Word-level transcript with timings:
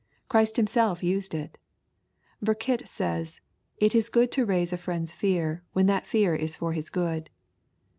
Christ 0.29 0.57
Himself 0.57 1.03
used 1.03 1.35
it 1.35 1.59
Burkitt 2.43 2.87
says," 2.87 3.39
It 3.77 3.93
is 3.93 4.09
good 4.09 4.31
to 4.31 4.47
raise 4.47 4.73
a 4.73 4.77
friend's 4.77 5.11
fear, 5.11 5.61
when 5.73 5.85
that 5.85 6.07
fear 6.07 6.33
is 6.33 6.55
for 6.55 6.73
his 6.73 6.89
good." 6.89 7.29